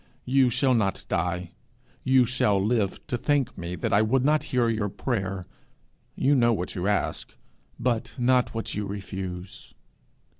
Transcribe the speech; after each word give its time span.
You 0.25 0.49
shall 0.49 0.73
not 0.73 1.05
die; 1.09 1.51
you 2.03 2.25
shall 2.25 2.59
live 2.59 3.05
to 3.05 3.19
thank 3.19 3.55
me 3.55 3.75
that 3.75 3.93
I 3.93 4.01
would 4.01 4.25
not 4.25 4.41
hear 4.49 4.67
your 4.67 4.89
prayer. 4.89 5.45
You 6.15 6.33
know 6.33 6.51
what 6.53 6.73
you 6.73 6.87
ask, 6.87 7.35
but 7.79 8.15
not 8.17 8.55
what 8.55 8.73
you 8.73 8.87
refuse.' 8.87 9.75